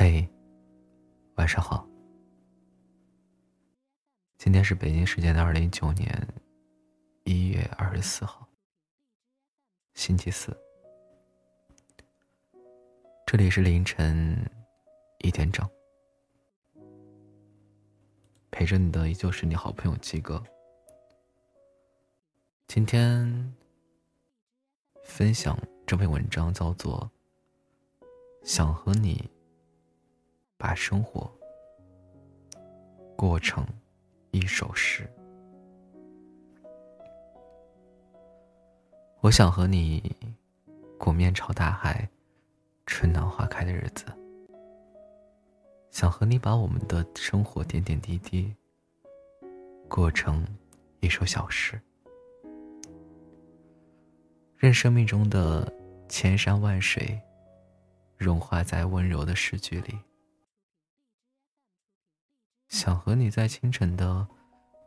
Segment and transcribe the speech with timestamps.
[0.00, 0.24] 嘿，
[1.34, 1.84] 晚上好。
[4.36, 6.28] 今天是北京时间的二零一九年
[7.24, 8.48] 一月二十四号，
[9.94, 10.56] 星期四。
[13.26, 14.48] 这里是凌晨
[15.18, 15.68] 一点整，
[18.52, 20.40] 陪着你的依旧是你好朋友鸡哥。
[22.68, 23.52] 今天
[25.02, 27.10] 分享这篇文章叫做
[28.44, 29.28] 《想和你》。
[30.58, 31.30] 把生活
[33.16, 33.64] 过成
[34.32, 35.08] 一首诗。
[39.20, 40.02] 我想和你
[40.98, 42.08] 过面朝大海、
[42.86, 44.04] 春暖花开的日子。
[45.90, 48.52] 想和你把我们的生活点点滴滴
[49.88, 50.44] 过成
[51.00, 51.80] 一首小诗。
[54.56, 55.72] 任生命中的
[56.08, 57.20] 千山万水
[58.16, 60.07] 融化在温柔的诗句里。
[62.68, 64.26] 想和你在清晨的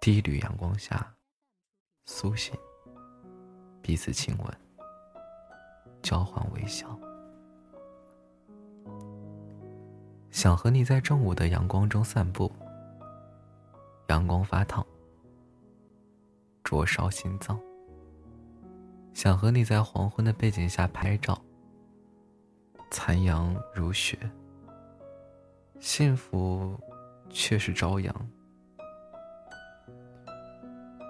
[0.00, 1.14] 第一缕阳光下
[2.06, 2.54] 苏醒，
[3.82, 4.46] 彼此亲吻，
[6.00, 6.98] 交换微笑。
[10.30, 12.50] 想和你在正午的阳光中散步，
[14.08, 14.84] 阳光发烫，
[16.64, 17.60] 灼烧心脏。
[19.12, 21.38] 想和你在黄昏的背景下拍照，
[22.90, 24.18] 残阳如血，
[25.78, 26.78] 幸福。
[27.30, 28.14] 却是朝阳。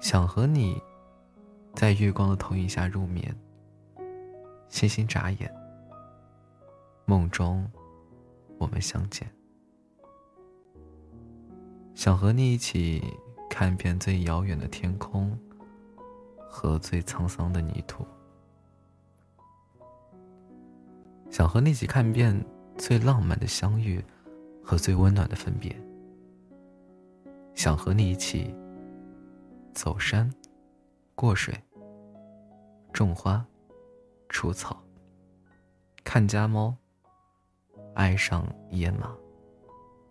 [0.00, 0.80] 想和你，
[1.74, 3.34] 在月光的投影下入眠。
[4.68, 5.52] 星星眨眼，
[7.04, 7.68] 梦中
[8.56, 9.28] 我们相见。
[11.94, 13.02] 想和你一起
[13.50, 15.36] 看遍最遥远的天空
[16.48, 18.06] 和最沧桑的泥土。
[21.30, 22.34] 想和你一起看遍
[22.78, 24.02] 最浪漫的相遇
[24.64, 25.76] 和最温暖的分别。
[27.60, 28.54] 想和你一起
[29.74, 30.32] 走山、
[31.14, 31.54] 过水、
[32.90, 33.44] 种花、
[34.30, 34.82] 除草、
[36.02, 36.74] 看家猫、
[37.94, 39.14] 爱上野马，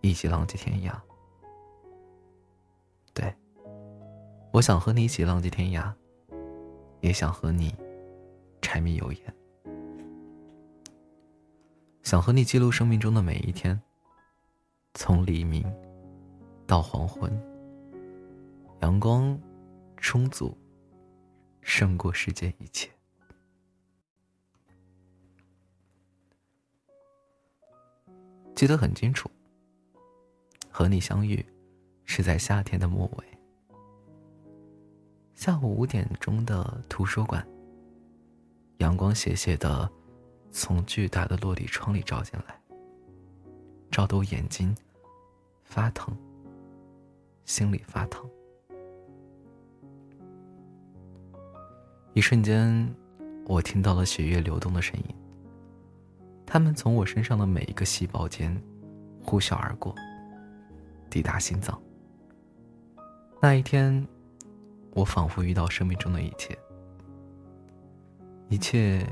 [0.00, 0.96] 一起浪迹天涯。
[3.12, 3.34] 对，
[4.52, 5.92] 我想和你一起浪迹天涯，
[7.00, 7.74] 也想和你
[8.62, 9.34] 柴米油盐，
[12.04, 13.82] 想和你记录生命中的每一天，
[14.94, 15.66] 从黎明。
[16.70, 17.28] 到黄昏，
[18.80, 19.36] 阳光
[19.96, 20.56] 充足，
[21.62, 22.88] 胜过世间一切。
[28.54, 29.28] 记得很清楚，
[30.70, 31.44] 和你相遇
[32.04, 33.24] 是在夏天的末尾，
[35.34, 37.44] 下午五点钟的图书馆，
[38.78, 39.90] 阳光斜斜的
[40.52, 42.60] 从巨大的落地窗里照进来，
[43.90, 44.72] 照得我眼睛
[45.64, 46.16] 发疼。
[47.50, 48.24] 心里发烫，
[52.12, 52.88] 一瞬间，
[53.44, 55.04] 我听到了血液流动的声音。
[56.46, 58.56] 它们从我身上的每一个细胞间
[59.20, 59.92] 呼啸而过，
[61.10, 61.76] 抵达心脏。
[63.42, 64.06] 那一天，
[64.92, 66.56] 我仿佛遇到生命中的一切，
[68.48, 69.04] 一切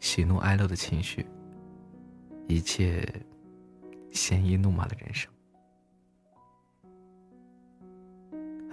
[0.00, 1.24] 喜怒哀乐的情绪，
[2.48, 3.08] 一切
[4.10, 5.32] 鲜衣怒马的人生。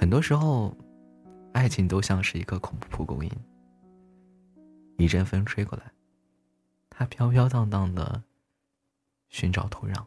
[0.03, 0.75] 很多时候，
[1.53, 3.31] 爱情都像是一个恐怖蒲公英。
[4.97, 5.93] 一阵风吹过来，
[6.89, 8.21] 它飘飘荡荡的
[9.29, 10.03] 寻找土壤。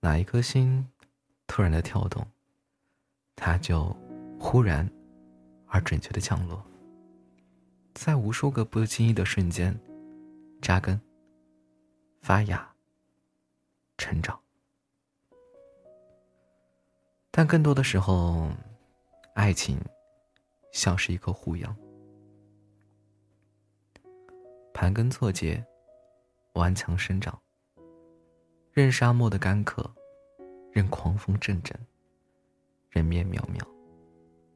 [0.00, 0.84] 哪一颗心
[1.46, 2.26] 突然的跳动，
[3.36, 3.96] 它就
[4.40, 4.90] 忽然
[5.68, 6.60] 而准确的降落，
[7.94, 9.80] 在无数个不经意的瞬间
[10.60, 11.00] 扎根、
[12.22, 12.68] 发芽、
[13.96, 14.36] 成长。
[17.40, 18.50] 但更多的时候，
[19.32, 19.80] 爱情
[20.72, 21.74] 像是一棵胡杨，
[24.74, 25.64] 盘根错节，
[26.52, 27.40] 顽强生长，
[28.72, 29.90] 任沙漠的干渴，
[30.70, 31.74] 任狂风阵阵，
[32.90, 33.66] 任面渺渺，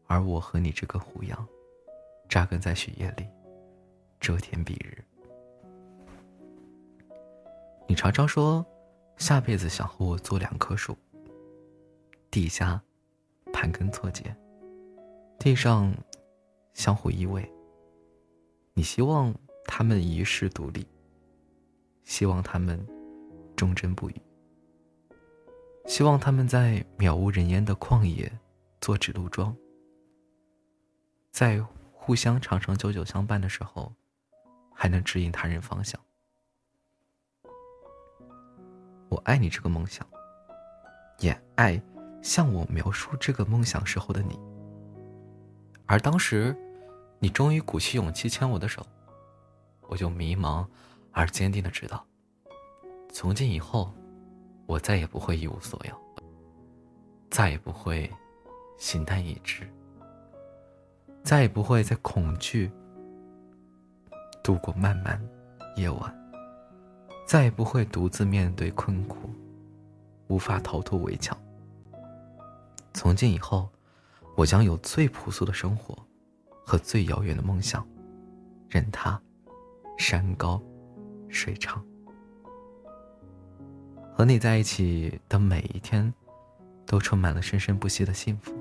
[0.06, 1.48] 而我和你这个胡杨，
[2.28, 3.26] 扎根在血液里，
[4.20, 5.02] 遮天蔽日。
[7.88, 8.62] 你常常说，
[9.16, 10.94] 下辈子想和我做两棵树。
[12.34, 12.82] 地下
[13.52, 14.34] 盘根错节，
[15.38, 15.94] 地上
[16.72, 17.48] 相互依偎。
[18.72, 19.32] 你希望
[19.64, 20.84] 他们一世独立，
[22.02, 22.84] 希望他们
[23.54, 24.20] 忠贞不渝，
[25.86, 28.28] 希望他们在渺无人烟的旷野
[28.80, 29.56] 做指路桩，
[31.30, 33.94] 在互相长长久久相伴的时候，
[34.74, 36.00] 还能指引他人方向。
[39.08, 40.04] 我爱你这个梦想，
[41.20, 41.80] 也爱
[42.24, 44.40] 向我描述这个梦想时候的你。
[45.84, 46.56] 而当时，
[47.18, 48.84] 你终于鼓起勇气牵我的手，
[49.82, 50.66] 我就迷茫
[51.12, 52.02] 而坚定的知道，
[53.12, 53.92] 从今以后，
[54.64, 55.94] 我再也不会一无所有，
[57.30, 58.10] 再也不会
[58.78, 59.68] 形单影只，
[61.22, 62.72] 再也不会在恐惧
[64.42, 65.22] 度过漫漫
[65.76, 66.20] 夜晚。
[67.26, 69.30] 再也不会独自面对困苦，
[70.28, 71.36] 无法逃脱围墙。
[72.94, 73.68] 从今以后，
[74.36, 75.98] 我将有最朴素的生活，
[76.64, 77.86] 和最遥远的梦想，
[78.68, 79.20] 任它
[79.98, 80.62] 山高
[81.28, 81.84] 水长。
[84.16, 86.14] 和你在一起的每一天，
[86.86, 88.54] 都充满了生生不息的幸福，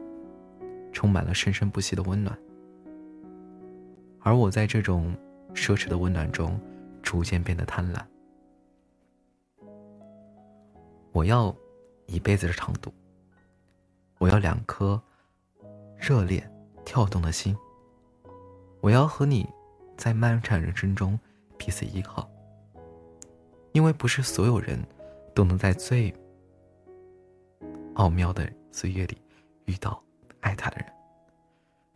[0.91, 2.37] 充满了生生不息的温暖。
[4.19, 5.15] 而我在这种
[5.53, 6.59] 奢侈的温暖中，
[7.03, 8.01] 逐渐变得贪婪。
[11.11, 11.55] 我要
[12.07, 12.91] 一辈子的长度。
[14.23, 15.01] 我要两颗
[15.97, 16.49] 热烈
[16.85, 17.53] 跳动的心。
[18.79, 19.45] 我要和你
[19.97, 21.19] 在漫长人生中
[21.57, 22.25] 彼此依靠。
[23.73, 24.81] 因为不是所有人
[25.35, 26.13] 都能在最
[27.95, 29.17] 奥妙的岁月里
[29.65, 30.01] 遇到
[30.39, 30.85] 爱他的人，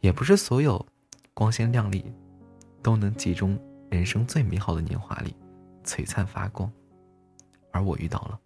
[0.01, 0.85] 也不是所有
[1.33, 2.13] 光鲜亮丽
[2.83, 3.57] 都能集中
[3.89, 5.33] 人生最美好的年华里
[5.85, 6.69] 璀璨发光，
[7.71, 8.37] 而我遇到了。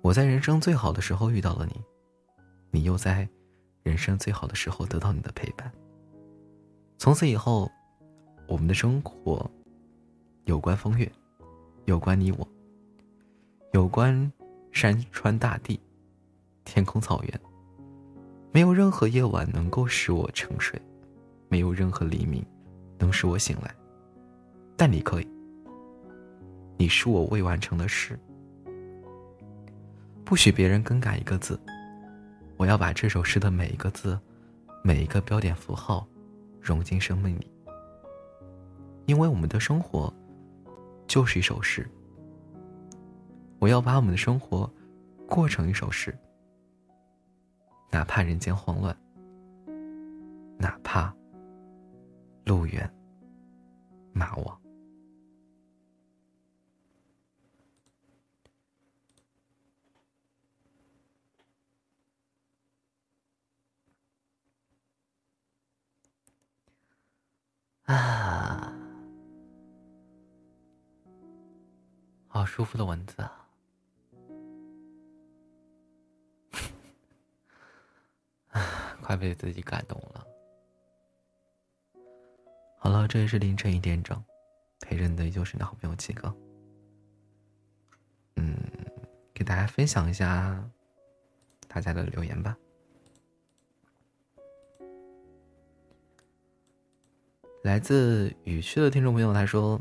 [0.00, 1.80] 我在人生最好的时候遇到了你，
[2.70, 3.28] 你又在
[3.82, 5.70] 人生最好的时候得到你的陪伴。
[6.98, 7.70] 从此以后，
[8.46, 9.50] 我们的生活
[10.44, 11.10] 有关风月，
[11.84, 12.48] 有关你我，
[13.72, 14.32] 有关
[14.72, 15.78] 山川大地、
[16.64, 17.40] 天空草原。
[18.50, 20.80] 没有任何夜晚能够使我沉睡，
[21.48, 22.44] 没有任何黎明
[22.98, 23.74] 能使我醒来，
[24.76, 25.28] 但你可以。
[26.78, 28.18] 你是我未完成的事。
[30.28, 31.58] 不许别人更改一个字，
[32.58, 34.20] 我要把这首诗的每一个字，
[34.84, 36.06] 每一个标点符号，
[36.60, 37.50] 融进生命里。
[39.06, 40.12] 因为我们的生活，
[41.06, 41.90] 就是一首诗。
[43.58, 44.70] 我要把我们的生活，
[45.26, 46.14] 过成一首诗。
[47.90, 48.94] 哪怕人间慌乱，
[50.58, 51.10] 哪怕
[52.44, 52.86] 路远
[54.12, 54.60] 马亡。
[67.88, 68.70] 啊，
[72.28, 73.48] 好舒服的文字啊！
[79.00, 80.26] 快被自己感动了。
[82.78, 84.22] 好了，这里是凌晨一点整，
[84.80, 86.36] 陪着你的依旧是你的好朋友七哥。
[88.36, 88.54] 嗯，
[89.32, 90.62] 给大家分享一下
[91.66, 92.54] 大家的留言吧。
[97.68, 99.78] 来自雨区的听众朋友，他说：“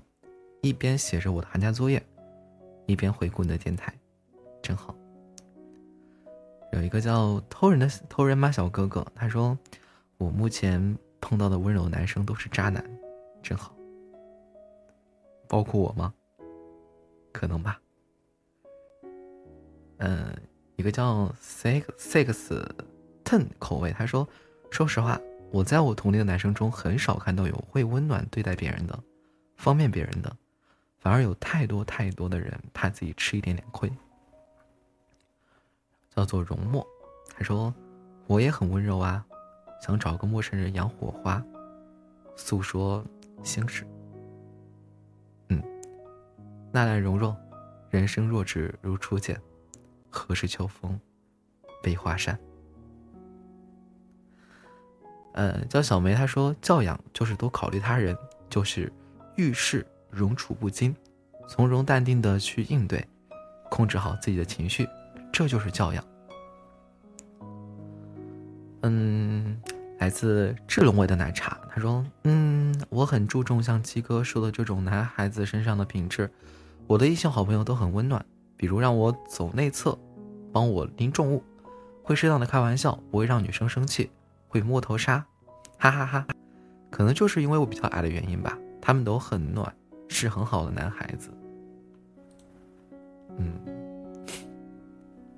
[0.62, 2.06] 一边写着我的寒假作业，
[2.86, 3.98] 一边回顾你的电台，
[4.62, 4.94] 真好。”
[6.74, 9.58] 有一个叫偷人的偷人吗小哥哥，他说
[10.20, 12.84] ：“我目前碰到的温柔男生都是渣男，
[13.42, 13.74] 真好。”
[15.48, 16.14] 包括我吗？
[17.32, 17.80] 可能吧。
[20.00, 20.36] 嗯，
[20.76, 22.68] 一个叫 six six
[23.24, 24.28] ten 口味，他说
[24.70, 25.18] ：“说实话。”
[25.52, 28.98] 我在我同龄的男生中很少看到有会温暖对待别人的，
[29.56, 30.36] 方便别人的，
[31.00, 33.92] 反而有太多太多的人怕自己吃一点点亏。
[36.16, 36.86] 叫做容墨，
[37.30, 37.74] 他说
[38.26, 39.26] 我也很温柔啊，
[39.82, 41.44] 想找个陌生人养火花，
[42.36, 43.06] 诉说
[43.44, 43.86] 心事。
[45.50, 45.62] 嗯，
[46.72, 47.38] 纳兰容若，
[47.90, 49.40] 人生若只如初见，
[50.10, 51.00] 何事秋风
[51.82, 52.38] 悲画扇。
[55.38, 58.18] 呃，叫小梅，她说教养就是多考虑他人，
[58.50, 58.92] 就是
[59.36, 60.96] 遇事容处不惊，
[61.48, 63.08] 从容淡定的去应对，
[63.70, 64.90] 控制好自己的情绪，
[65.32, 66.04] 这就是教养。
[68.82, 69.62] 嗯，
[70.00, 76.28] 来自智龙味的奶茶，他说，嗯，我很注重像鸡哥说的这种男孩子身上的品质，
[76.88, 78.26] 我的异性好朋友都很温暖，
[78.56, 79.96] 比如让我走内侧，
[80.52, 81.44] 帮我拎重物，
[82.02, 84.10] 会适当的开玩笑，不会让女生生气。
[84.48, 85.26] 会摸头杀，
[85.78, 86.28] 哈哈哈！
[86.90, 89.76] 可能就是因为我比较矮的原因吧，他们都很暖，
[90.08, 91.30] 是很好的男孩子。
[93.38, 93.54] 嗯，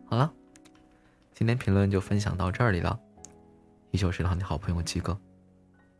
[0.05, 0.31] 好了，
[1.33, 2.97] 今天评论就分享到这里了。
[3.91, 5.19] 依旧是你好朋友鸡哥，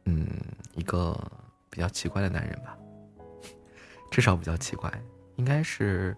[0.06, 0.28] 嗯，
[0.76, 1.20] 一个
[1.70, 2.78] 比较奇怪的男人吧。
[4.12, 4.92] 至少比较奇怪，
[5.36, 6.16] 应该是，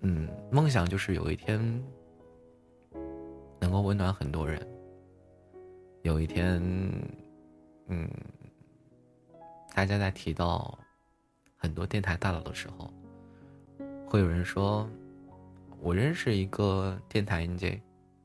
[0.00, 1.58] 嗯，梦想就是有一天
[3.60, 4.66] 能够温暖很多人，
[6.04, 6.60] 有一天，
[7.86, 8.06] 嗯，
[9.74, 10.78] 大家在提到
[11.56, 12.92] 很多电台大佬的时候，
[14.06, 14.86] 会有人说，
[15.80, 17.80] 我认识一个电台 NJ，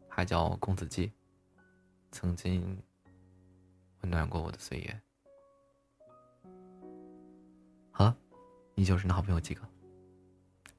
[0.09, 1.09] 他叫公子季，
[2.11, 2.77] 曾经
[4.01, 5.01] 温暖过我的岁月。
[7.91, 8.17] 好了，
[8.75, 9.61] 依旧是你的好朋友几个，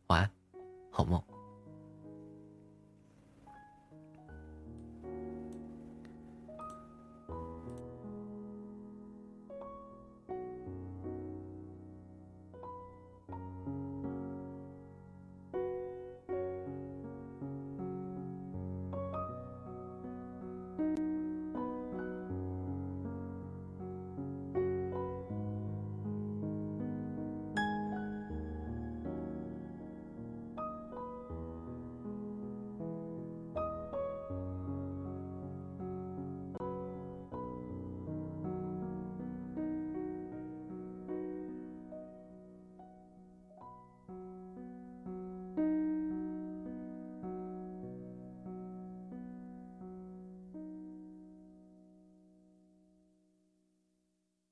[0.08, 0.30] 晚安，
[0.90, 1.29] 好梦。